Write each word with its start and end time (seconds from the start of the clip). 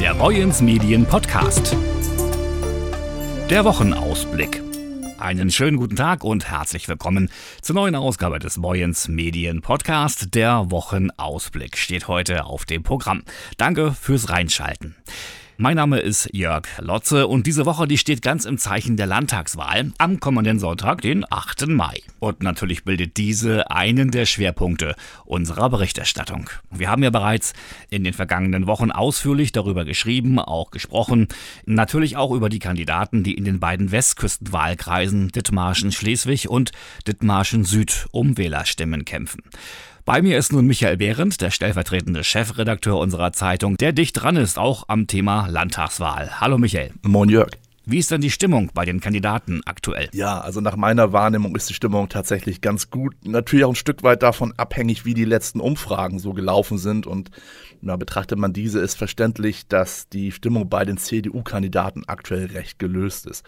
Der 0.00 0.12
Boyens 0.14 0.60
Medien 0.60 1.06
Podcast. 1.06 1.74
Der 3.48 3.64
Wochenausblick. 3.64 4.62
Einen 5.18 5.50
schönen 5.50 5.78
guten 5.78 5.96
Tag 5.96 6.22
und 6.22 6.50
herzlich 6.50 6.86
willkommen 6.86 7.30
zur 7.62 7.74
neuen 7.76 7.94
Ausgabe 7.94 8.38
des 8.38 8.60
Boyens 8.60 9.08
Medien 9.08 9.62
Podcast. 9.62 10.34
Der 10.34 10.70
Wochenausblick 10.70 11.78
steht 11.78 12.08
heute 12.08 12.44
auf 12.44 12.66
dem 12.66 12.82
Programm. 12.82 13.22
Danke 13.56 13.92
fürs 13.92 14.28
Reinschalten. 14.28 14.96
Mein 15.58 15.76
Name 15.76 16.00
ist 16.00 16.28
Jörg 16.34 16.66
Lotze 16.80 17.26
und 17.28 17.46
diese 17.46 17.64
Woche, 17.64 17.88
die 17.88 17.96
steht 17.96 18.20
ganz 18.20 18.44
im 18.44 18.58
Zeichen 18.58 18.98
der 18.98 19.06
Landtagswahl 19.06 19.90
am 19.96 20.20
kommenden 20.20 20.58
Sonntag, 20.58 21.00
den 21.00 21.24
8. 21.30 21.66
Mai. 21.68 22.02
Und 22.18 22.42
natürlich 22.42 22.84
bildet 22.84 23.16
diese 23.16 23.70
einen 23.70 24.10
der 24.10 24.26
Schwerpunkte 24.26 24.94
unserer 25.24 25.70
Berichterstattung. 25.70 26.50
Wir 26.70 26.90
haben 26.90 27.02
ja 27.02 27.08
bereits 27.08 27.54
in 27.88 28.04
den 28.04 28.12
vergangenen 28.12 28.66
Wochen 28.66 28.90
ausführlich 28.90 29.50
darüber 29.50 29.86
geschrieben, 29.86 30.38
auch 30.38 30.70
gesprochen, 30.70 31.28
natürlich 31.64 32.18
auch 32.18 32.32
über 32.32 32.50
die 32.50 32.58
Kandidaten, 32.58 33.24
die 33.24 33.32
in 33.32 33.46
den 33.46 33.58
beiden 33.58 33.92
Westküstenwahlkreisen 33.92 35.28
Dithmarschen 35.28 35.90
Schleswig 35.90 36.50
und 36.50 36.72
Dithmarschen 37.06 37.64
Süd 37.64 38.08
um 38.12 38.36
Wählerstimmen 38.36 39.06
kämpfen. 39.06 39.40
Bei 40.06 40.22
mir 40.22 40.38
ist 40.38 40.52
nun 40.52 40.68
Michael 40.68 40.98
Behrendt, 40.98 41.40
der 41.40 41.50
stellvertretende 41.50 42.22
Chefredakteur 42.22 42.96
unserer 42.96 43.32
Zeitung, 43.32 43.76
der 43.76 43.90
dicht 43.90 44.12
dran 44.12 44.36
ist, 44.36 44.56
auch 44.56 44.84
am 44.86 45.08
Thema 45.08 45.48
Landtagswahl. 45.48 46.40
Hallo 46.40 46.58
Michael. 46.58 46.92
Moin 47.02 47.28
Jörg. 47.28 47.50
Wie 47.86 47.98
ist 47.98 48.12
denn 48.12 48.20
die 48.20 48.30
Stimmung 48.30 48.70
bei 48.72 48.84
den 48.84 49.00
Kandidaten 49.00 49.62
aktuell? 49.64 50.08
Ja, 50.12 50.40
also 50.40 50.60
nach 50.60 50.76
meiner 50.76 51.12
Wahrnehmung 51.12 51.56
ist 51.56 51.68
die 51.70 51.74
Stimmung 51.74 52.08
tatsächlich 52.08 52.60
ganz 52.60 52.88
gut. 52.88 53.16
Natürlich 53.24 53.64
auch 53.64 53.70
ein 53.70 53.74
Stück 53.74 54.04
weit 54.04 54.22
davon 54.22 54.54
abhängig, 54.56 55.04
wie 55.04 55.14
die 55.14 55.24
letzten 55.24 55.58
Umfragen 55.58 56.20
so 56.20 56.34
gelaufen 56.34 56.78
sind. 56.78 57.08
Und 57.08 57.32
na, 57.80 57.96
betrachtet 57.96 58.38
man 58.38 58.52
diese, 58.52 58.78
ist 58.78 58.94
verständlich, 58.94 59.66
dass 59.66 60.08
die 60.08 60.30
Stimmung 60.30 60.68
bei 60.68 60.84
den 60.84 60.98
CDU-Kandidaten 60.98 62.04
aktuell 62.06 62.46
recht 62.46 62.78
gelöst 62.78 63.26
ist. 63.26 63.44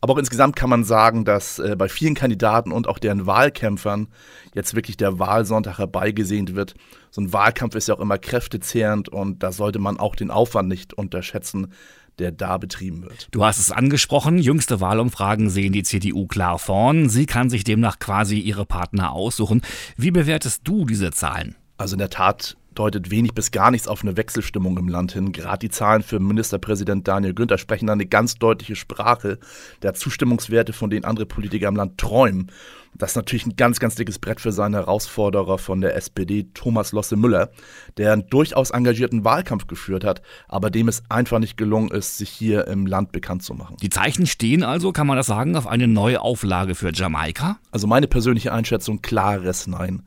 Aber 0.00 0.14
auch 0.14 0.18
insgesamt 0.18 0.56
kann 0.56 0.70
man 0.70 0.84
sagen, 0.84 1.24
dass 1.24 1.58
äh, 1.58 1.76
bei 1.76 1.88
vielen 1.88 2.14
Kandidaten 2.14 2.72
und 2.72 2.88
auch 2.88 2.98
deren 2.98 3.26
Wahlkämpfern 3.26 4.08
jetzt 4.54 4.74
wirklich 4.74 4.96
der 4.96 5.18
Wahlsonntag 5.18 5.78
herbeigesehnt 5.78 6.54
wird. 6.54 6.74
So 7.10 7.20
ein 7.20 7.32
Wahlkampf 7.32 7.74
ist 7.74 7.88
ja 7.88 7.94
auch 7.94 8.00
immer 8.00 8.18
kräftezehrend 8.18 9.08
und 9.08 9.42
da 9.42 9.52
sollte 9.52 9.78
man 9.78 9.98
auch 9.98 10.16
den 10.16 10.30
Aufwand 10.30 10.68
nicht 10.68 10.94
unterschätzen, 10.94 11.72
der 12.18 12.32
da 12.32 12.58
betrieben 12.58 13.02
wird. 13.02 13.28
Du 13.30 13.44
hast 13.44 13.58
es 13.58 13.72
angesprochen, 13.72 14.38
jüngste 14.38 14.80
Wahlumfragen 14.80 15.50
sehen 15.50 15.72
die 15.72 15.82
CDU 15.82 16.26
klar 16.26 16.58
vorn. 16.58 17.08
Sie 17.08 17.26
kann 17.26 17.50
sich 17.50 17.64
demnach 17.64 17.98
quasi 17.98 18.38
ihre 18.38 18.66
Partner 18.66 19.12
aussuchen. 19.12 19.62
Wie 19.96 20.10
bewertest 20.10 20.62
du 20.64 20.84
diese 20.84 21.10
Zahlen? 21.12 21.56
Also 21.78 21.94
in 21.94 21.98
der 21.98 22.10
Tat 22.10 22.56
deutet 22.74 23.10
wenig 23.10 23.34
bis 23.34 23.50
gar 23.50 23.70
nichts 23.70 23.88
auf 23.88 24.02
eine 24.02 24.16
Wechselstimmung 24.16 24.78
im 24.78 24.88
Land 24.88 25.12
hin. 25.12 25.32
Gerade 25.32 25.58
die 25.58 25.70
Zahlen 25.70 26.02
für 26.02 26.20
Ministerpräsident 26.20 27.06
Daniel 27.06 27.34
Günther 27.34 27.58
sprechen 27.58 27.86
da 27.86 27.92
eine 27.92 28.06
ganz 28.06 28.36
deutliche 28.36 28.76
Sprache 28.76 29.38
der 29.82 29.94
Zustimmungswerte, 29.94 30.72
von 30.72 30.90
denen 30.90 31.04
andere 31.04 31.26
Politiker 31.26 31.68
im 31.68 31.76
Land 31.76 31.98
träumen. 31.98 32.50
Das 32.94 33.12
ist 33.12 33.16
natürlich 33.16 33.46
ein 33.46 33.56
ganz, 33.56 33.78
ganz 33.78 33.94
dickes 33.94 34.18
Brett 34.18 34.40
für 34.40 34.52
seinen 34.52 34.74
Herausforderer 34.74 35.58
von 35.58 35.80
der 35.80 35.94
SPD, 35.96 36.48
Thomas 36.54 36.92
Losse 36.92 37.16
Müller, 37.16 37.50
der 37.96 38.12
einen 38.12 38.28
durchaus 38.28 38.70
engagierten 38.70 39.24
Wahlkampf 39.24 39.68
geführt 39.68 40.04
hat, 40.04 40.22
aber 40.48 40.70
dem 40.70 40.88
es 40.88 41.02
einfach 41.08 41.38
nicht 41.38 41.56
gelungen 41.56 41.90
ist, 41.90 42.18
sich 42.18 42.30
hier 42.30 42.66
im 42.66 42.86
Land 42.86 43.12
bekannt 43.12 43.42
zu 43.42 43.54
machen. 43.54 43.76
Die 43.80 43.90
Zeichen 43.90 44.26
stehen 44.26 44.64
also, 44.64 44.92
kann 44.92 45.06
man 45.06 45.16
das 45.16 45.26
sagen, 45.26 45.56
auf 45.56 45.66
eine 45.66 45.86
neue 45.86 46.20
Auflage 46.20 46.74
für 46.74 46.92
Jamaika? 46.92 47.58
Also 47.70 47.86
meine 47.86 48.08
persönliche 48.08 48.52
Einschätzung, 48.52 49.02
klares 49.02 49.66
Nein 49.66 50.02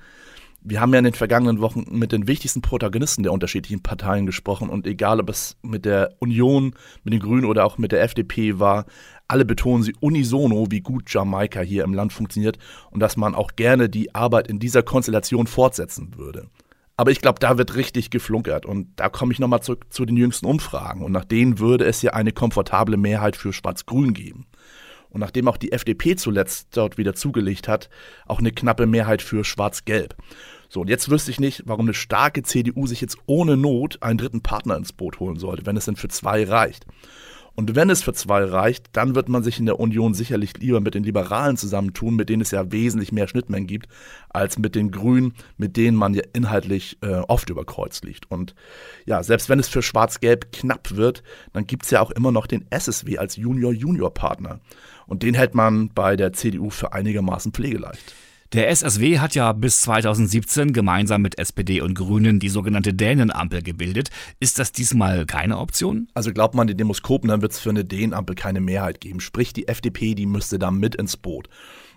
wir 0.66 0.80
haben 0.80 0.94
ja 0.94 1.00
in 1.00 1.06
den 1.06 1.14
vergangenen 1.14 1.60
Wochen 1.60 1.86
mit 1.90 2.12
den 2.12 2.28
wichtigsten 2.28 2.62
Protagonisten 2.62 3.24
der 3.24 3.34
unterschiedlichen 3.34 3.84
Parteien 3.84 4.26
gesprochen 4.26 4.70
und 4.70 4.88
egal 4.88 5.20
ob 5.20 5.30
es 5.30 5.58
mit 5.62 5.86
der 5.86 6.16
Union, 6.20 6.74
mit 7.04 7.14
den 7.14 7.20
Grünen 7.20 7.46
oder 7.46 7.66
auch 7.66 7.78
mit 7.78 7.92
der 7.92 8.02
FDP 8.02 8.60
war, 8.60 8.86
alle 9.28 9.46
betonen 9.46 9.84
sie 9.84 9.94
unisono, 10.00 10.68
wie 10.70 10.82
gut 10.82 11.14
Jamaika 11.14 11.62
hier 11.62 11.84
im 11.84 11.94
Land 11.94 12.14
funktioniert 12.14 12.58
und 12.92 13.00
dass 13.00 13.18
man 13.18 13.36
auch 13.36 13.56
gerne 13.56 13.90
die 13.90 14.16
Arbeit 14.16 14.48
in 14.48 14.60
dieser 14.60 14.84
Konstellation 14.84 15.48
fortsetzen 15.48 16.16
würde. 16.16 16.48
Aber 16.96 17.12
ich 17.12 17.22
glaube, 17.22 17.40
da 17.40 17.58
wird 17.58 17.76
richtig 17.76 18.12
geflunkert 18.12 18.66
und 18.66 18.88
da 18.96 19.10
komme 19.10 19.34
ich 19.34 19.40
nochmal 19.40 19.64
zurück 19.64 19.88
zu 19.90 20.06
den 20.06 20.16
jüngsten 20.16 20.46
Umfragen 20.46 21.04
und 21.04 21.12
nach 21.12 21.26
denen 21.26 21.60
würde 21.60 21.86
es 21.86 22.02
ja 22.02 22.14
eine 22.14 22.32
komfortable 22.32 22.98
Mehrheit 22.98 23.36
für 23.36 23.52
Schwarz-Grün 23.52 24.14
geben. 24.14 24.46
Und 25.14 25.22
nachdem 25.22 25.48
auch 25.48 25.58
die 25.58 25.72
FDP 25.72 26.16
zuletzt 26.16 26.76
dort 26.76 26.98
wieder 26.98 27.14
zugelegt 27.14 27.68
hat, 27.68 27.90
auch 28.26 28.40
eine 28.40 28.52
knappe 28.52 28.86
Mehrheit 28.88 29.22
für 29.22 29.44
Schwarz-Gelb. 29.44 30.16
So, 30.70 30.82
und 30.82 30.90
jetzt 30.90 31.10
wüsste 31.10 31.30
ich 31.30 31.40
nicht, 31.40 31.64
warum 31.66 31.86
eine 31.86 31.94
starke 31.94 32.42
CDU 32.42 32.88
sich 32.88 33.00
jetzt 33.00 33.18
ohne 33.28 33.56
Not 33.56 34.02
einen 34.02 34.18
dritten 34.18 34.42
Partner 34.42 34.76
ins 34.76 34.92
Boot 34.92 35.20
holen 35.20 35.38
sollte, 35.38 35.66
wenn 35.68 35.78
es 35.78 35.86
denn 35.86 35.96
für 35.96 36.08
zwei 36.08 36.44
reicht. 36.44 36.88
Und 37.56 37.76
wenn 37.76 37.92
es 37.92 38.02
für 38.02 38.14
zwei 38.14 38.44
reicht, 38.44 38.88
dann 38.94 39.14
wird 39.14 39.30
man 39.30 39.44
sich 39.44 39.60
in 39.60 39.68
der 39.68 39.80
Union 39.80 40.16
sicherlich 40.16 40.58
lieber 40.58 40.82
mit 40.82 40.96
den 40.96 41.04
Liberalen 41.04 41.56
zusammentun, 41.56 42.16
mit 42.16 42.30
denen 42.30 42.42
es 42.42 42.50
ja 42.50 42.72
wesentlich 42.72 43.12
mehr 43.12 43.28
Schnittmengen 43.28 43.68
gibt, 43.68 43.88
als 44.30 44.58
mit 44.58 44.74
den 44.74 44.90
Grünen, 44.90 45.36
mit 45.58 45.78
denen 45.78 45.96
man 45.96 46.16
ja 46.16 46.24
inhaltlich 46.34 46.98
äh, 47.02 47.18
oft 47.28 47.52
über 47.52 47.64
Kreuz 47.64 48.02
liegt. 48.02 48.30
Und 48.32 48.56
ja, 49.06 49.22
selbst 49.22 49.50
wenn 49.50 49.60
es 49.60 49.68
für 49.68 49.84
Schwarz-Gelb 49.84 50.52
knapp 50.52 50.96
wird, 50.96 51.22
dann 51.54 51.68
gibt 51.68 51.84
es 51.84 51.92
ja 51.92 52.02
auch 52.02 52.10
immer 52.10 52.32
noch 52.32 52.48
den 52.48 52.66
SSW 52.72 53.20
als 53.20 53.36
Junior-Junior-Partner. 53.36 54.60
Und 55.06 55.24
den 55.24 55.34
hält 55.34 55.56
man 55.56 55.90
bei 55.90 56.16
der 56.16 56.34
CDU 56.34 56.70
für 56.70 56.94
einigermaßen 56.94 57.52
pflegeleicht. 57.52 58.14
Der 58.54 58.70
SSW 58.70 59.18
hat 59.18 59.34
ja 59.34 59.52
bis 59.52 59.82
2017 59.82 60.74
gemeinsam 60.74 61.24
mit 61.24 61.40
SPD 61.40 61.82
und 61.82 61.96
Grünen 61.96 62.40
die 62.40 62.50
sogenannte 62.50 62.94
Dänenampel 62.94 63.64
gebildet. 63.64 64.12
Ist 64.40 64.60
das 64.60 64.72
diesmal 64.72 65.26
keine 65.26 65.58
Option? 65.58 66.08
Also 66.14 66.32
glaubt 66.32 66.54
man 66.54 66.68
den 66.68 66.78
Demoskopen, 66.78 67.30
dann 67.30 67.42
wird 67.42 67.54
es 67.54 67.60
für 67.60 67.72
eine 67.72 67.84
Dänenampel 67.84 68.36
keine 68.36 68.62
Mehrheit 68.62 69.02
geben. 69.02 69.22
Sprich, 69.22 69.54
die 69.54 69.68
FDP, 69.68 70.14
die 70.14 70.28
müsste 70.28 70.60
da 70.60 70.70
mit 70.70 70.94
ins 70.94 71.18
Boot. 71.18 71.50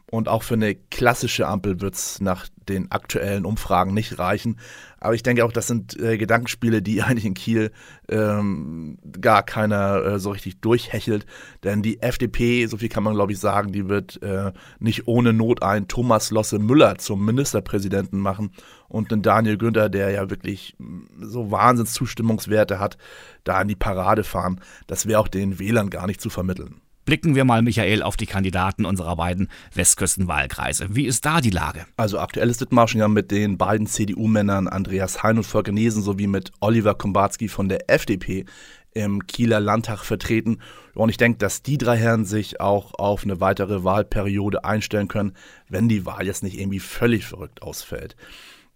Und 0.08 0.28
auch 0.28 0.44
für 0.44 0.54
eine 0.54 0.76
klassische 0.76 1.48
Ampel 1.48 1.80
wird 1.80 1.94
es 1.94 2.20
nach 2.20 2.46
den 2.68 2.92
aktuellen 2.92 3.44
Umfragen 3.44 3.92
nicht 3.92 4.20
reichen. 4.20 4.56
Aber 5.00 5.14
ich 5.14 5.24
denke 5.24 5.44
auch, 5.44 5.50
das 5.50 5.66
sind 5.66 5.98
äh, 6.00 6.16
Gedankenspiele, 6.16 6.80
die 6.80 7.02
eigentlich 7.02 7.24
in 7.24 7.34
Kiel 7.34 7.72
ähm, 8.08 8.98
gar 9.20 9.42
keiner 9.42 10.04
äh, 10.04 10.18
so 10.20 10.30
richtig 10.30 10.60
durchhechelt. 10.60 11.26
Denn 11.64 11.82
die 11.82 12.02
FDP, 12.02 12.66
so 12.66 12.76
viel 12.76 12.88
kann 12.88 13.02
man 13.02 13.14
glaube 13.14 13.32
ich 13.32 13.40
sagen, 13.40 13.72
die 13.72 13.88
wird 13.88 14.22
äh, 14.22 14.52
nicht 14.78 15.08
ohne 15.08 15.32
Not 15.32 15.62
einen 15.62 15.88
Thomas 15.88 16.30
Losse 16.30 16.60
Müller 16.60 16.98
zum 16.98 17.24
Ministerpräsidenten 17.24 18.20
machen 18.20 18.52
und 18.88 19.10
den 19.10 19.22
Daniel 19.22 19.58
Günther, 19.58 19.88
der 19.88 20.10
ja 20.10 20.30
wirklich 20.30 20.76
so 21.20 21.50
Wahnsinns 21.50 21.92
Zustimmungswerte 21.92 22.78
hat, 22.78 22.96
da 23.42 23.60
in 23.60 23.68
die 23.68 23.76
Parade 23.76 24.22
fahren. 24.22 24.60
Das 24.86 25.06
wäre 25.06 25.18
auch 25.18 25.28
den 25.28 25.58
Wählern 25.58 25.90
gar 25.90 26.06
nicht 26.06 26.20
zu 26.20 26.30
vermitteln. 26.30 26.80
Blicken 27.06 27.36
wir 27.36 27.44
mal, 27.44 27.62
Michael, 27.62 28.02
auf 28.02 28.16
die 28.16 28.26
Kandidaten 28.26 28.84
unserer 28.84 29.14
beiden 29.14 29.48
Westküstenwahlkreise. 29.72 30.88
Wie 30.90 31.06
ist 31.06 31.24
da 31.24 31.40
die 31.40 31.50
Lage? 31.50 31.86
Also 31.96 32.18
aktuell 32.18 32.50
ist 32.50 32.60
Dithmarschen 32.60 32.98
ja 32.98 33.06
mit 33.06 33.30
den 33.30 33.56
beiden 33.56 33.86
CDU-Männern 33.86 34.66
Andreas 34.66 35.22
Hein 35.22 35.36
und 35.36 35.44
Volker 35.44 35.70
Nesen 35.70 36.02
sowie 36.02 36.26
mit 36.26 36.50
Oliver 36.58 36.96
Kombatski 36.96 37.46
von 37.46 37.68
der 37.68 37.88
FDP 37.88 38.44
im 38.92 39.24
Kieler 39.24 39.60
Landtag 39.60 40.00
vertreten. 40.00 40.58
Und 40.96 41.10
ich 41.10 41.16
denke, 41.16 41.38
dass 41.38 41.62
die 41.62 41.78
drei 41.78 41.96
Herren 41.96 42.24
sich 42.24 42.60
auch 42.60 42.92
auf 42.94 43.22
eine 43.22 43.38
weitere 43.38 43.84
Wahlperiode 43.84 44.64
einstellen 44.64 45.06
können, 45.06 45.34
wenn 45.68 45.88
die 45.88 46.06
Wahl 46.06 46.26
jetzt 46.26 46.42
nicht 46.42 46.58
irgendwie 46.58 46.80
völlig 46.80 47.24
verrückt 47.24 47.62
ausfällt. 47.62 48.16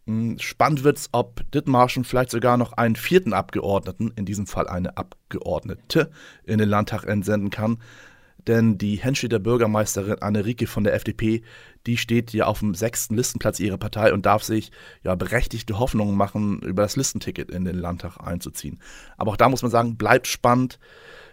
Hm, 0.07 0.39
spannend 0.39 0.85
wird 0.85 0.99
es, 0.99 1.09
ob 1.11 1.51
Dithmarschen 1.51 2.05
vielleicht 2.05 2.31
sogar 2.31 2.57
noch 2.59 2.75
einen 2.75 2.95
vierten 2.95 3.33
Abgeordneten, 3.33 4.13
in 4.15 4.25
diesem 4.25 4.47
Fall 4.47 4.69
eine 4.69 4.97
Abgeordnete, 4.97 6.13
in 6.45 6.59
den 6.59 6.69
Landtag 6.69 7.03
entsenden 7.07 7.51
kann 7.51 7.79
denn 8.47 8.79
die 8.79 8.97
Henscheder 8.97 9.39
Bürgermeisterin 9.39 10.23
Anne-Rike 10.23 10.67
von 10.67 10.85
der 10.85 10.95
FDP, 10.95 11.43
die 11.87 11.97
steht 11.97 12.33
ja 12.33 12.47
auf 12.47 12.61
dem 12.61 12.75
sechsten 12.75 13.17
Listenplatz 13.17 13.61
ihrer 13.61 13.79
Partei 13.79 14.13
und 14.13 14.27
darf 14.27 14.43
sich 14.43 14.71
ja 15.03 15.15
berechtigte 15.15 15.79
Hoffnungen 15.79 16.17
machen, 16.17 16.61
über 16.61 16.83
das 16.83 16.97
Listenticket 16.97 17.51
in 17.51 17.65
den 17.65 17.77
Landtag 17.77 18.19
einzuziehen. 18.19 18.81
Aber 19.17 19.33
auch 19.33 19.37
da 19.37 19.49
muss 19.49 19.63
man 19.63 19.71
sagen, 19.71 19.97
bleibt 19.97 20.27
spannend. 20.27 20.79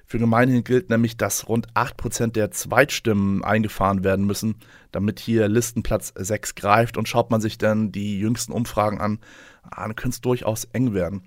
Für 0.09 0.19
gemeinhin 0.19 0.63
gilt 0.63 0.89
nämlich, 0.89 1.17
dass 1.17 1.49
rund 1.49 1.73
8% 1.73 2.31
der 2.31 2.49
Zweitstimmen 2.51 3.43
eingefahren 3.43 4.05
werden 4.05 4.25
müssen, 4.25 4.55
damit 4.93 5.19
hier 5.19 5.49
Listenplatz 5.49 6.13
6 6.15 6.55
greift. 6.55 6.95
Und 6.97 7.09
schaut 7.09 7.29
man 7.29 7.41
sich 7.41 7.57
dann 7.57 7.91
die 7.91 8.17
jüngsten 8.17 8.53
Umfragen 8.53 9.01
an, 9.01 9.19
ah, 9.63 9.83
dann 9.83 9.97
könnte 9.97 10.15
es 10.15 10.21
durchaus 10.21 10.63
eng 10.63 10.93
werden. 10.93 11.23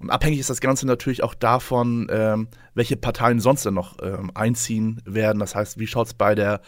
Und 0.00 0.10
abhängig 0.10 0.40
ist 0.40 0.50
das 0.50 0.60
Ganze 0.60 0.86
natürlich 0.86 1.22
auch 1.22 1.34
davon, 1.34 2.08
ähm, 2.10 2.48
welche 2.74 2.96
Parteien 2.96 3.38
sonst 3.38 3.66
denn 3.66 3.74
noch 3.74 3.98
ähm, 4.02 4.30
einziehen 4.34 5.02
werden. 5.04 5.38
Das 5.38 5.54
heißt, 5.54 5.78
wie 5.78 5.86
schaut 5.86 6.06
es 6.08 6.14
bei 6.14 6.34
der 6.34 6.62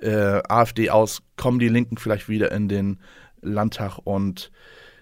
äh, 0.00 0.40
AfD 0.48 0.88
aus? 0.90 1.22
Kommen 1.36 1.58
die 1.58 1.68
Linken 1.68 1.98
vielleicht 1.98 2.28
wieder 2.28 2.50
in 2.52 2.68
den 2.68 2.98
Landtag? 3.42 3.98
Und 4.04 4.50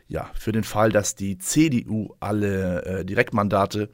ja, 0.09 0.29
für 0.35 0.51
den 0.51 0.65
Fall, 0.65 0.91
dass 0.91 1.15
die 1.15 1.39
CDU 1.39 2.15
alle 2.19 2.85
äh, 2.85 3.05
Direktmandate 3.05 3.91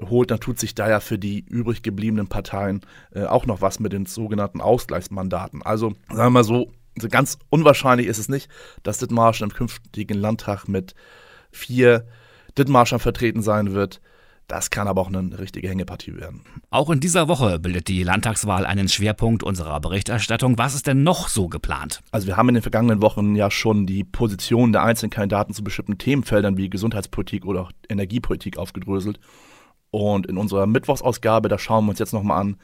holt, 0.00 0.30
dann 0.30 0.40
tut 0.40 0.58
sich 0.58 0.74
da 0.74 0.88
ja 0.88 0.98
für 0.98 1.18
die 1.18 1.40
übrig 1.40 1.82
gebliebenen 1.82 2.26
Parteien 2.26 2.80
äh, 3.14 3.24
auch 3.24 3.46
noch 3.46 3.60
was 3.60 3.78
mit 3.78 3.92
den 3.92 4.06
sogenannten 4.06 4.60
Ausgleichsmandaten. 4.60 5.62
Also 5.62 5.92
sagen 6.08 6.18
wir 6.18 6.30
mal 6.30 6.44
so, 6.44 6.72
so 6.98 7.08
ganz 7.08 7.38
unwahrscheinlich 7.48 8.08
ist 8.08 8.18
es 8.18 8.28
nicht, 8.28 8.50
dass 8.82 8.98
Dithmarschen 8.98 9.44
im 9.44 9.54
künftigen 9.54 10.18
Landtag 10.18 10.66
mit 10.66 10.94
vier 11.52 12.06
Dithmarschern 12.56 13.00
vertreten 13.00 13.42
sein 13.42 13.72
wird. 13.72 14.00
Das 14.50 14.70
kann 14.70 14.88
aber 14.88 15.00
auch 15.00 15.06
eine 15.06 15.38
richtige 15.38 15.68
Hängepartie 15.68 16.16
werden. 16.16 16.40
Auch 16.70 16.90
in 16.90 16.98
dieser 16.98 17.28
Woche 17.28 17.60
bildet 17.60 17.86
die 17.86 18.02
Landtagswahl 18.02 18.66
einen 18.66 18.88
Schwerpunkt 18.88 19.44
unserer 19.44 19.78
Berichterstattung. 19.78 20.58
Was 20.58 20.74
ist 20.74 20.88
denn 20.88 21.04
noch 21.04 21.28
so 21.28 21.46
geplant? 21.48 22.00
Also 22.10 22.26
wir 22.26 22.36
haben 22.36 22.48
in 22.48 22.56
den 22.56 22.62
vergangenen 22.62 23.00
Wochen 23.00 23.36
ja 23.36 23.48
schon 23.48 23.86
die 23.86 24.02
Positionen 24.02 24.72
der 24.72 24.82
einzelnen 24.82 25.10
Kandidaten 25.10 25.54
zu 25.54 25.62
bestimmten 25.62 25.98
Themenfeldern 25.98 26.56
wie 26.56 26.68
Gesundheitspolitik 26.68 27.46
oder 27.46 27.60
auch 27.60 27.72
Energiepolitik 27.88 28.58
aufgedröselt. 28.58 29.20
Und 29.92 30.26
in 30.26 30.36
unserer 30.36 30.66
Mittwochsausgabe, 30.66 31.48
da 31.48 31.56
schauen 31.56 31.84
wir 31.84 31.90
uns 31.90 32.00
jetzt 32.00 32.12
nochmal 32.12 32.40
an, 32.40 32.56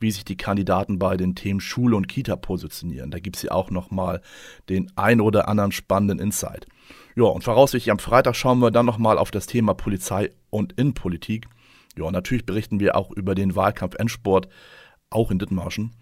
wie 0.00 0.10
sich 0.10 0.24
die 0.24 0.38
Kandidaten 0.38 0.98
bei 0.98 1.18
den 1.18 1.34
Themen 1.34 1.60
Schule 1.60 1.94
und 1.96 2.08
Kita 2.08 2.36
positionieren. 2.36 3.10
Da 3.10 3.18
gibt 3.18 3.36
es 3.36 3.42
ja 3.42 3.50
auch 3.52 3.70
nochmal 3.70 4.22
den 4.70 4.90
ein 4.96 5.20
oder 5.20 5.46
anderen 5.48 5.72
spannenden 5.72 6.18
Insight. 6.18 6.66
Ja, 7.16 7.24
und 7.24 7.44
voraussichtlich 7.44 7.90
am 7.90 7.98
Freitag 7.98 8.34
schauen 8.34 8.58
wir 8.58 8.70
dann 8.70 8.86
nochmal 8.86 9.18
auf 9.18 9.30
das 9.30 9.46
Thema 9.46 9.74
Polizei 9.74 10.30
und 10.50 10.72
Innenpolitik. 10.72 11.46
Ja, 11.96 12.04
und 12.04 12.12
natürlich 12.12 12.44
berichten 12.44 12.80
wir 12.80 12.96
auch 12.96 13.10
über 13.12 13.34
den 13.34 13.54
Wahlkampf 13.54 13.94
Endsport, 13.94 14.48
auch 15.10 15.30
in 15.30 15.38
Dithmarschen. 15.38 15.92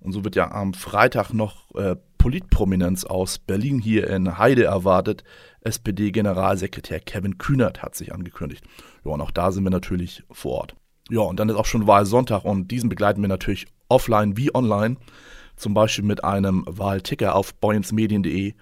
Und 0.00 0.12
so 0.12 0.24
wird 0.24 0.36
ja 0.36 0.50
am 0.50 0.72
Freitag 0.72 1.32
noch 1.32 1.74
äh, 1.74 1.96
Politprominenz 2.18 3.04
aus 3.04 3.38
Berlin 3.38 3.78
hier 3.78 4.08
in 4.08 4.38
Heide 4.38 4.64
erwartet. 4.64 5.24
SPD-Generalsekretär 5.60 7.00
Kevin 7.00 7.38
Kühnert 7.38 7.82
hat 7.82 7.94
sich 7.94 8.12
angekündigt. 8.12 8.64
Ja, 9.04 9.12
und 9.12 9.20
auch 9.20 9.30
da 9.30 9.52
sind 9.52 9.64
wir 9.64 9.70
natürlich 9.70 10.22
vor 10.30 10.52
Ort. 10.52 10.76
Ja, 11.08 11.20
und 11.20 11.38
dann 11.38 11.48
ist 11.48 11.56
auch 11.56 11.66
schon 11.66 11.86
Wahlsonntag 11.86 12.44
und 12.44 12.70
diesen 12.70 12.88
begleiten 12.88 13.20
wir 13.20 13.28
natürlich 13.28 13.66
offline 13.88 14.36
wie 14.36 14.54
online. 14.54 14.96
Zum 15.56 15.72
Beispiel 15.72 16.04
mit 16.04 16.24
einem 16.24 16.64
Wahlticker 16.66 17.34
auf 17.34 17.54
boyensmedien.de 17.54 18.54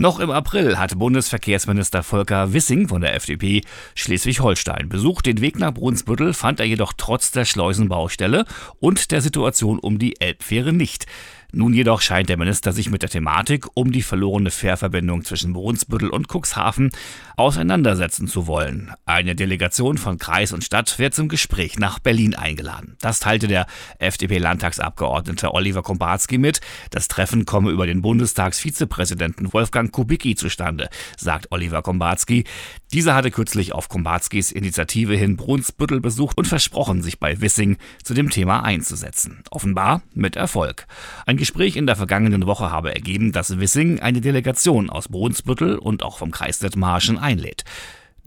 Noch 0.00 0.18
im 0.18 0.30
April 0.30 0.78
hat 0.78 0.98
Bundesverkehrsminister 0.98 2.02
Volker 2.02 2.54
Wissing 2.54 2.88
von 2.88 3.02
der 3.02 3.14
FDP 3.16 3.60
Schleswig-Holstein 3.94 4.88
besucht. 4.88 5.26
Den 5.26 5.42
Weg 5.42 5.58
nach 5.58 5.74
Brunsbüttel 5.74 6.32
fand 6.32 6.58
er 6.58 6.64
jedoch 6.64 6.94
trotz 6.96 7.32
der 7.32 7.44
Schleusenbaustelle 7.44 8.46
und 8.78 9.10
der 9.10 9.20
Situation 9.20 9.78
um 9.78 9.98
die 9.98 10.18
Elbfähre 10.18 10.72
nicht. 10.72 11.04
Nun 11.52 11.74
jedoch 11.74 12.00
scheint 12.00 12.28
der 12.28 12.36
Minister 12.36 12.72
sich 12.72 12.90
mit 12.90 13.02
der 13.02 13.10
Thematik 13.10 13.66
um 13.74 13.92
die 13.92 14.02
verlorene 14.02 14.50
Fährverbindung 14.50 15.24
zwischen 15.24 15.52
Brunsbüttel 15.52 16.10
und 16.10 16.28
Cuxhaven 16.28 16.90
auseinandersetzen 17.36 18.28
zu 18.28 18.46
wollen. 18.46 18.92
Eine 19.06 19.34
Delegation 19.34 19.98
von 19.98 20.18
Kreis 20.18 20.52
und 20.52 20.64
Stadt 20.64 20.98
wird 20.98 21.14
zum 21.14 21.28
Gespräch 21.28 21.78
nach 21.78 21.98
Berlin 21.98 22.34
eingeladen. 22.34 22.96
Das 23.00 23.20
teilte 23.20 23.48
der 23.48 23.66
FDP-Landtagsabgeordnete 23.98 25.54
Oliver 25.54 25.82
Kombarski 25.82 26.38
mit. 26.38 26.60
Das 26.90 27.08
Treffen 27.08 27.46
komme 27.46 27.70
über 27.70 27.86
den 27.86 28.02
Bundestagsvizepräsidenten 28.02 29.52
Wolfgang 29.52 29.90
Kubicki 29.90 30.34
zustande, 30.34 30.88
sagt 31.16 31.50
Oliver 31.50 31.82
Kombarski. 31.82 32.44
Dieser 32.92 33.14
hatte 33.14 33.30
kürzlich 33.30 33.72
auf 33.72 33.88
Kombarskis 33.88 34.52
Initiative 34.52 35.16
hin 35.16 35.36
Brunsbüttel 35.36 36.00
besucht 36.00 36.36
und 36.38 36.46
versprochen, 36.46 37.02
sich 37.02 37.18
bei 37.18 37.40
Wissing 37.40 37.76
zu 38.02 38.14
dem 38.14 38.30
Thema 38.30 38.64
einzusetzen. 38.64 39.42
Offenbar 39.50 40.02
mit 40.12 40.36
Erfolg. 40.36 40.86
Ein 41.24 41.36
Gespräch 41.40 41.76
in 41.76 41.86
der 41.86 41.96
vergangenen 41.96 42.46
Woche 42.46 42.70
habe 42.70 42.94
ergeben, 42.94 43.32
dass 43.32 43.58
Wissing 43.58 43.98
eine 43.98 44.20
Delegation 44.20 44.90
aus 44.90 45.08
Brunsbüttel 45.08 45.78
und 45.78 46.02
auch 46.02 46.18
vom 46.18 46.32
Kreis 46.32 46.58
Dithmarschen 46.58 47.18
einlädt. 47.18 47.64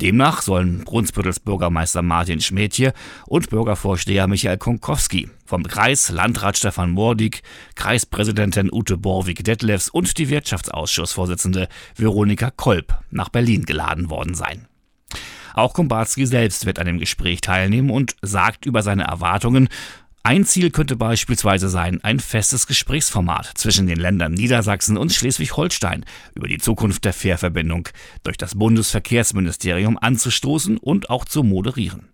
Demnach 0.01 0.42
sollen 0.42 0.83
Brunsbüttels 0.83 1.39
Bürgermeister 1.39 2.01
Martin 2.01 2.42
Schmädje 2.42 2.92
und 3.27 3.51
Bürgervorsteher 3.51 4.25
Michael 4.25 4.57
Konkowski 4.57 5.30
vom 5.45 5.62
Kreis 5.62 6.10
Landrat 6.10 6.57
Stefan 6.57 6.89
Mordig, 6.89 7.44
Kreispräsidentin 7.75 8.74
Ute 8.74 8.98
Borwig-Detlefs 8.98 9.89
und 9.89 10.18
die 10.18 10.30
Wirtschaftsausschussvorsitzende 10.30 11.68
Veronika 11.95 12.50
Kolb 12.50 12.95
nach 13.12 13.30
Berlin 13.30 13.65
geladen 13.65 14.10
worden 14.10 14.33
sein. 14.33 14.68
Auch 15.54 15.75
Kombarski 15.75 16.25
selbst 16.25 16.65
wird 16.65 16.80
an 16.80 16.88
dem 16.88 16.98
Gespräch 16.98 17.42
teilnehmen 17.42 17.92
und 17.92 18.15
sagt 18.24 18.65
über 18.65 18.81
seine 18.81 19.04
Erwartungen, 19.04 19.69
ein 20.25 20.45
Ziel 20.45 20.71
könnte 20.71 20.95
beispielsweise 20.95 21.67
sein, 21.67 21.99
ein 22.01 22.21
festes 22.21 22.65
Gesprächsformat 22.65 23.51
zwischen 23.55 23.87
den 23.87 23.99
Ländern 23.99 24.33
Niedersachsen 24.33 24.95
und 24.95 25.11
Schleswig-Holstein 25.11 26.05
über 26.33 26.47
die 26.47 26.59
Zukunft 26.59 27.03
der 27.03 27.11
Fährverbindung 27.11 27.89
durch 28.23 28.37
das 28.37 28.55
Bundesverkehrsministerium 28.55 29.97
anzustoßen 29.97 30.77
und 30.77 31.09
auch 31.09 31.25
zu 31.25 31.43
moderieren. 31.43 32.07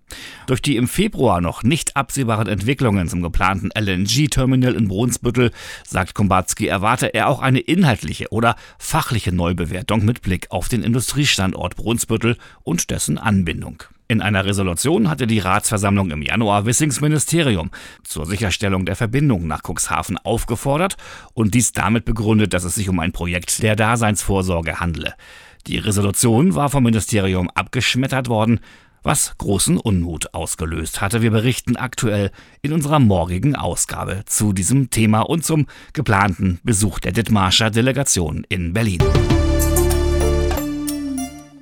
Durch 0.47 0.59
die 0.59 0.75
im 0.75 0.87
Februar 0.87 1.39
noch 1.39 1.61
nicht 1.61 1.95
absehbaren 1.95 2.47
Entwicklungen 2.47 3.07
zum 3.07 3.21
geplanten 3.21 3.69
LNG-Terminal 3.75 4.73
in 4.73 4.87
Brunsbüttel, 4.87 5.51
sagt 5.85 6.15
Kombatski, 6.15 6.65
erwarte 6.65 7.13
er 7.13 7.27
auch 7.27 7.41
eine 7.41 7.59
inhaltliche 7.59 8.31
oder 8.31 8.55
fachliche 8.79 9.31
Neubewertung 9.31 10.03
mit 10.03 10.23
Blick 10.23 10.47
auf 10.49 10.67
den 10.67 10.81
Industriestandort 10.81 11.75
Brunsbüttel 11.75 12.37
und 12.63 12.89
dessen 12.89 13.19
Anbindung. 13.19 13.83
In 14.11 14.23
einer 14.23 14.43
Resolution 14.43 15.07
hatte 15.07 15.27
die 15.27 15.37
Ratsversammlung 15.37 16.09
im 16.09 16.23
Januar 16.23 16.65
Wissings 16.65 16.99
Ministerium 16.99 17.69
zur 18.03 18.25
Sicherstellung 18.25 18.83
der 18.87 18.95
Verbindung 18.95 19.45
nach 19.45 19.61
Cuxhaven 19.61 20.17
aufgefordert 20.17 20.97
und 21.35 21.53
dies 21.53 21.73
damit 21.73 22.05
begründet, 22.05 22.55
dass 22.55 22.63
es 22.63 22.73
sich 22.73 22.89
um 22.89 22.99
ein 22.99 23.11
Projekt 23.11 23.61
der 23.61 23.75
Daseinsvorsorge 23.75 24.79
handle. 24.79 25.13
Die 25.67 25.77
Resolution 25.77 26.55
war 26.55 26.69
vom 26.69 26.85
Ministerium 26.85 27.51
abgeschmettert 27.51 28.29
worden, 28.29 28.61
was 29.03 29.37
großen 29.37 29.77
Unmut 29.77 30.33
ausgelöst 30.33 31.01
hatte. 31.01 31.21
Wir 31.21 31.29
berichten 31.29 31.75
aktuell 31.75 32.31
in 32.63 32.73
unserer 32.73 32.97
morgigen 32.97 33.55
Ausgabe 33.55 34.23
zu 34.25 34.53
diesem 34.53 34.89
Thema 34.89 35.21
und 35.21 35.45
zum 35.45 35.67
geplanten 35.93 36.59
Besuch 36.63 36.97
der 36.97 37.11
Dithmarscher 37.11 37.69
Delegation 37.69 38.43
in 38.49 38.73
Berlin. 38.73 39.03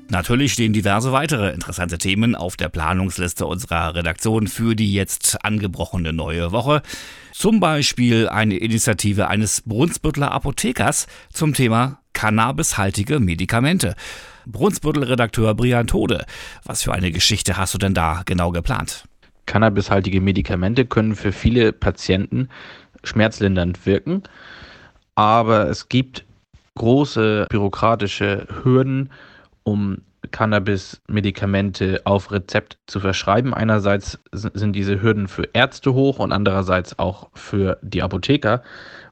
Natürlich 0.09 0.53
stehen 0.53 0.71
diverse 0.71 1.11
weitere 1.11 1.51
interessante 1.51 1.97
Themen 1.97 2.33
auf 2.33 2.55
der 2.55 2.69
Planungsliste 2.69 3.45
unserer 3.45 3.93
Redaktion 3.93 4.47
für 4.47 4.73
die 4.73 4.93
jetzt 4.93 5.43
angebrochene 5.43 6.13
neue 6.13 6.53
Woche. 6.53 6.81
Zum 7.33 7.59
Beispiel 7.59 8.29
eine 8.29 8.55
Initiative 8.55 9.27
eines 9.27 9.61
Brunsbüttler 9.61 10.31
Apothekers 10.31 11.07
zum 11.33 11.53
Thema 11.53 11.99
cannabishaltige 12.13 13.19
Medikamente. 13.19 13.95
Brunsbüttel-Redakteur 14.45 15.53
Brian 15.55 15.87
Tode, 15.87 16.25
was 16.63 16.83
für 16.83 16.93
eine 16.93 17.11
Geschichte 17.11 17.57
hast 17.57 17.73
du 17.73 17.77
denn 17.77 17.93
da 17.93 18.21
genau 18.25 18.51
geplant? 18.51 19.03
Cannabishaltige 19.45 20.21
Medikamente 20.21 20.85
können 20.85 21.15
für 21.15 21.33
viele 21.33 21.73
Patienten 21.73 22.47
schmerzlindernd 23.03 23.85
wirken, 23.85 24.23
aber 25.15 25.69
es 25.69 25.89
gibt 25.89 26.25
große 26.75 27.47
bürokratische 27.49 28.47
Hürden, 28.63 29.09
um 29.67 29.97
Cannabis-Medikamente 30.31 32.01
auf 32.05 32.31
Rezept 32.31 32.77
zu 32.87 33.01
verschreiben. 33.01 33.53
Einerseits 33.53 34.17
sind 34.31 34.73
diese 34.73 35.01
Hürden 35.01 35.27
für 35.27 35.43
Ärzte 35.51 35.93
hoch 35.93 36.19
und 36.19 36.31
andererseits 36.31 36.97
auch 36.97 37.29
für 37.33 37.77
die 37.81 38.01
Apotheker. 38.01 38.63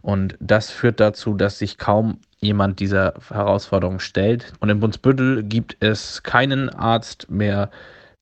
Und 0.01 0.37
das 0.39 0.71
führt 0.71 1.01
dazu, 1.01 1.33
dass 1.33 1.59
sich 1.59 1.77
kaum 1.77 2.19
jemand 2.39 2.79
dieser 2.79 3.15
Herausforderung 3.29 3.99
stellt. 3.99 4.53
Und 4.61 4.69
in 4.69 4.79
Brunsbüttel 4.79 5.43
gibt 5.43 5.75
es 5.81 6.23
keinen 6.23 6.69
Arzt 6.69 7.29
mehr, 7.29 7.69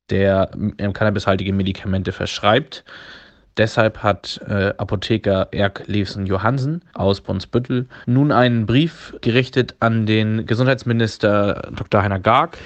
der 0.10 0.50
cannabishaltige 0.94 1.54
Medikamente 1.54 2.12
verschreibt. 2.12 2.84
Deshalb 3.58 4.02
hat 4.02 4.42
äh, 4.48 4.74
Apotheker 4.78 5.50
Erk 5.52 5.84
Levsen 5.86 6.26
Johansen 6.26 6.82
aus 6.94 7.22
Brunsbüttel 7.22 7.88
nun 8.08 8.32
einen 8.32 8.66
Brief 8.66 9.16
gerichtet 9.22 9.76
an 9.80 10.06
den 10.06 10.46
Gesundheitsminister 10.48 11.72
Dr. 11.76 12.02
Heiner 12.02 12.20
Garg, 12.20 12.58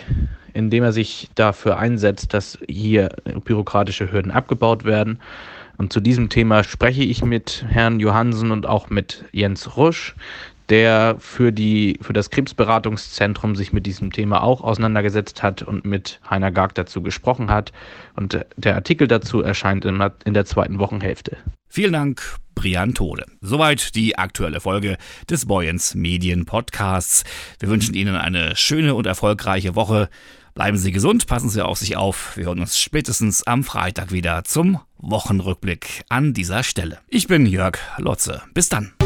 in 0.54 0.70
dem 0.70 0.84
er 0.84 0.94
sich 0.94 1.30
dafür 1.36 1.78
einsetzt, 1.78 2.34
dass 2.34 2.58
hier 2.70 3.10
bürokratische 3.44 4.12
Hürden 4.12 4.32
abgebaut 4.32 4.86
werden. 4.86 5.20
Und 5.78 5.92
zu 5.92 6.00
diesem 6.00 6.30
Thema 6.30 6.64
spreche 6.64 7.04
ich 7.04 7.24
mit 7.24 7.66
Herrn 7.68 8.00
Johansen 8.00 8.52
und 8.52 8.66
auch 8.66 8.90
mit 8.90 9.26
Jens 9.32 9.78
Rusch, 9.78 10.16
der 10.70 11.16
für, 11.20 11.52
die, 11.52 11.98
für 12.02 12.14
das 12.14 12.30
Krebsberatungszentrum 12.30 13.56
sich 13.56 13.74
mit 13.74 13.86
diesem 13.86 14.12
Thema 14.12 14.44
auch 14.44 14.62
auseinandergesetzt 14.62 15.44
hat 15.44 15.62
und 15.62 15.86
mit 15.86 16.20
Heiner 16.30 16.52
Garg 16.52 16.76
dazu 16.76 17.02
gesprochen 17.02 17.50
hat. 17.50 17.72
Und 18.16 18.46
der 18.58 18.76
Artikel 18.76 19.08
dazu 19.08 19.42
erscheint 19.42 19.86
in, 19.86 20.04
in 20.26 20.34
der 20.34 20.46
zweiten 20.46 20.80
Wochenhälfte. 20.80 21.38
Vielen 21.70 21.94
Dank, 21.94 22.22
Brian 22.56 22.94
Tode. 22.94 23.26
Soweit 23.42 23.96
die 23.96 24.18
aktuelle 24.18 24.60
Folge 24.60 24.98
des 25.30 25.46
Boyens 25.46 25.96
Medien 25.96 26.46
Podcasts. 26.46 27.24
Wir 27.60 27.70
wünschen 27.70 27.94
Ihnen 27.94 28.16
eine 28.16 28.56
schöne 28.56 28.96
und 28.96 29.06
erfolgreiche 29.06 29.76
Woche. 29.76 30.10
Bleiben 30.54 30.78
Sie 30.78 30.92
gesund, 30.92 31.28
passen 31.28 31.50
Sie 31.50 31.64
auf 31.64 31.78
sich 31.78 31.98
auf. 31.98 32.36
Wir 32.36 32.46
hören 32.46 32.60
uns 32.60 32.80
spätestens 32.80 33.46
am 33.46 33.64
Freitag 33.64 34.12
wieder 34.12 34.44
zum 34.44 34.80
Wochenrückblick 34.98 36.04
an 36.10 36.34
dieser 36.34 36.64
Stelle. 36.64 36.98
Ich 37.08 37.28
bin 37.28 37.46
Jörg 37.46 37.78
Lotze. 38.00 38.42
Bis 38.56 38.68
dann. 38.68 38.97